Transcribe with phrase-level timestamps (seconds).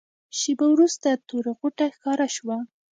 [0.37, 2.57] شېبه وروسته توره غوټه ښکاره شوه.